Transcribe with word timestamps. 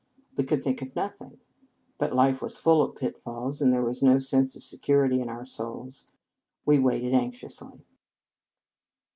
We 0.35 0.45
could 0.45 0.63
think 0.63 0.81
of 0.81 0.95
nothing; 0.95 1.39
but 1.99 2.15
life 2.15 2.41
was 2.41 2.57
full 2.57 2.81
of 2.81 2.95
pitfalls, 2.95 3.61
and 3.61 3.71
there 3.71 3.83
was 3.85 4.01
no 4.01 4.17
sense 4.17 4.55
of 4.55 4.63
security 4.63 5.21
in 5.21 5.29
our 5.29 5.45
souls. 5.45 6.07
We 6.65 6.79
waited 6.79 7.13
anxiously. 7.13 7.85